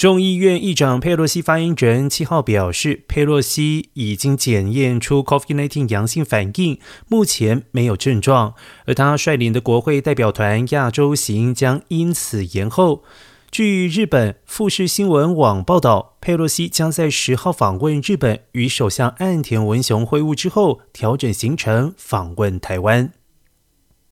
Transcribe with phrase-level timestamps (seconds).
[0.00, 8.54] 众议院议长佩洛西发言人七号表示，佩洛西已经检验出 COVID-19 阳性反应，目前没有症状，
[8.86, 13.04] 而他率领的国会代表团亚洲行将因此延后。
[13.50, 23.12] 据日本富士新闻网报道，佩洛西将在十号访问日本，与首相岸田文雄会晤之后，调整行程访问台湾。